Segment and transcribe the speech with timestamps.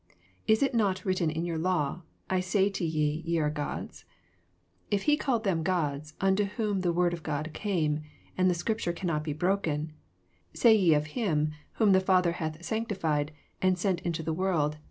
[0.47, 4.03] Is it not written in your law, I said Ye are gods?
[4.85, 8.01] 35 If he called them godj, unto whom the word of God came,
[8.35, 9.93] and the ■oripture cannot be broken;
[10.57, 14.77] 36 Say ye of him, whom the Father hath sanctified, and sent into the world.